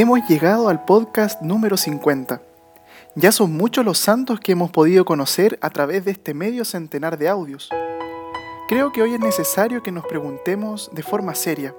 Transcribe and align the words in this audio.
Hemos 0.00 0.28
llegado 0.28 0.68
al 0.68 0.84
podcast 0.84 1.42
número 1.42 1.76
50. 1.76 2.40
Ya 3.16 3.32
son 3.32 3.56
muchos 3.56 3.84
los 3.84 3.98
santos 3.98 4.38
que 4.38 4.52
hemos 4.52 4.70
podido 4.70 5.04
conocer 5.04 5.58
a 5.60 5.70
través 5.70 6.04
de 6.04 6.12
este 6.12 6.34
medio 6.34 6.64
centenar 6.64 7.18
de 7.18 7.28
audios. 7.28 7.68
Creo 8.68 8.92
que 8.92 9.02
hoy 9.02 9.14
es 9.14 9.18
necesario 9.18 9.82
que 9.82 9.90
nos 9.90 10.06
preguntemos 10.06 10.88
de 10.92 11.02
forma 11.02 11.34
seria, 11.34 11.74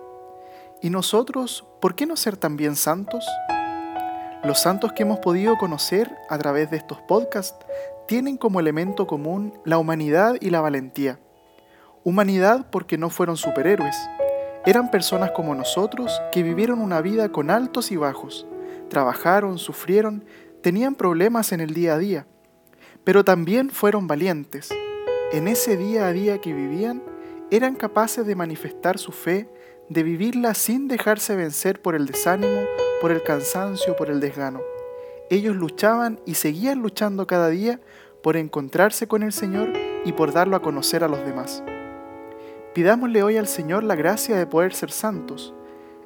¿y 0.82 0.90
nosotros 0.90 1.66
por 1.80 1.96
qué 1.96 2.06
no 2.06 2.18
ser 2.18 2.36
también 2.36 2.76
santos? 2.76 3.26
Los 4.44 4.60
santos 4.60 4.92
que 4.92 5.04
hemos 5.04 5.20
podido 5.20 5.58
conocer 5.58 6.14
a 6.30 6.38
través 6.38 6.70
de 6.72 6.76
estos 6.76 7.00
podcasts 7.04 7.66
tienen 8.06 8.36
como 8.36 8.60
elemento 8.60 9.08
común 9.08 9.54
la 9.64 9.78
humanidad 9.78 10.36
y 10.42 10.50
la 10.50 10.60
valentía. 10.60 11.20
Humanidad 12.04 12.70
porque 12.70 12.98
no 12.98 13.10
fueron 13.10 13.38
superhéroes, 13.38 13.96
eran 14.66 14.92
personas 14.92 15.32
como 15.32 15.56
nosotros 15.56 16.22
que 16.32 16.44
vivieron 16.44 16.82
una 16.82 17.02
vida 17.02 17.32
con 17.32 17.50
altos 17.50 17.92
y 17.92 17.96
bajos, 17.96 18.46
trabajaron, 18.90 19.58
sufrieron, 19.58 20.26
tenían 20.62 20.96
problemas 20.96 21.52
en 21.52 21.62
el 21.62 21.74
día 21.74 21.94
a 21.94 21.98
día, 21.98 22.28
pero 23.04 23.24
también 23.24 23.70
fueron 23.70 24.08
valientes. 24.08 24.70
En 25.32 25.48
ese 25.48 25.78
día 25.78 26.08
a 26.08 26.12
día 26.12 26.40
que 26.40 26.54
vivían, 26.54 27.02
eran 27.52 27.76
capaces 27.76 28.26
de 28.26 28.36
manifestar 28.36 28.98
su 28.98 29.12
fe, 29.12 29.50
de 29.90 30.04
vivirla 30.04 30.54
sin 30.54 30.88
dejarse 30.88 31.36
vencer 31.36 31.82
por 31.82 31.96
el 31.96 32.06
desánimo, 32.06 32.62
por 33.02 33.12
el 33.12 33.24
cansancio, 33.24 33.96
por 33.96 34.10
el 34.10 34.20
desgano. 34.20 34.62
Ellos 35.30 35.56
luchaban 35.56 36.20
y 36.26 36.36
seguían 36.36 36.80
luchando 36.80 37.28
cada 37.28 37.50
día 37.50 37.80
por 38.22 38.36
encontrarse 38.36 39.08
con 39.08 39.24
el 39.24 39.32
Señor 39.32 39.72
y 40.04 40.12
por 40.12 40.34
darlo 40.34 40.56
a 40.56 40.62
conocer 40.62 41.04
a 41.04 41.08
los 41.08 41.24
demás. 41.26 41.64
Pidámosle 42.74 43.24
hoy 43.24 43.38
al 43.38 43.48
Señor 43.48 43.84
la 43.84 43.96
gracia 43.96 44.38
de 44.38 44.46
poder 44.46 44.76
ser 44.76 44.92
santos, 44.92 45.56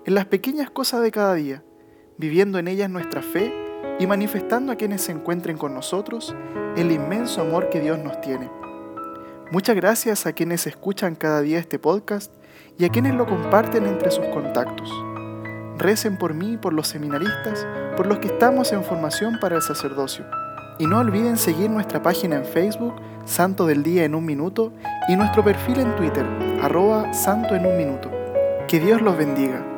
en 0.05 0.15
las 0.15 0.25
pequeñas 0.25 0.69
cosas 0.69 1.01
de 1.01 1.11
cada 1.11 1.33
día, 1.33 1.61
viviendo 2.17 2.57
en 2.57 2.69
ellas 2.69 2.89
nuestra 2.89 3.21
fe 3.21 3.53
y 3.99 4.07
manifestando 4.07 4.71
a 4.71 4.75
quienes 4.77 5.01
se 5.01 5.11
encuentren 5.11 5.57
con 5.57 5.73
nosotros 5.73 6.33
el 6.77 6.91
inmenso 6.91 7.41
amor 7.41 7.69
que 7.69 7.81
Dios 7.81 7.99
nos 7.99 8.21
tiene. 8.21 8.49
Muchas 9.51 9.75
gracias 9.75 10.25
a 10.25 10.31
quienes 10.31 10.65
escuchan 10.65 11.15
cada 11.15 11.41
día 11.41 11.59
este 11.59 11.79
podcast 11.79 12.33
y 12.77 12.85
a 12.85 12.89
quienes 12.89 13.13
lo 13.13 13.25
comparten 13.25 13.85
entre 13.85 14.09
sus 14.09 14.25
contactos. 14.27 14.89
Recen 15.77 16.17
por 16.17 16.33
mí 16.33 16.53
y 16.53 16.57
por 16.57 16.71
los 16.71 16.87
seminaristas, 16.87 17.67
por 17.97 18.07
los 18.07 18.19
que 18.19 18.27
estamos 18.27 18.71
en 18.71 18.85
formación 18.85 19.37
para 19.41 19.57
el 19.57 19.61
sacerdocio. 19.61 20.25
Y 20.79 20.87
no 20.87 20.99
olviden 20.99 21.37
seguir 21.37 21.69
nuestra 21.69 22.01
página 22.01 22.37
en 22.37 22.45
Facebook, 22.45 22.95
Santo 23.25 23.67
del 23.67 23.83
Día 23.83 24.05
en 24.05 24.15
un 24.15 24.25
Minuto, 24.25 24.71
y 25.07 25.15
nuestro 25.15 25.43
perfil 25.43 25.79
en 25.79 25.95
Twitter, 25.95 26.25
arroba 26.61 27.13
santo 27.13 27.55
en 27.55 27.65
un 27.65 27.77
minuto. 27.77 28.11
Que 28.67 28.79
Dios 28.79 29.01
los 29.01 29.17
bendiga. 29.17 29.72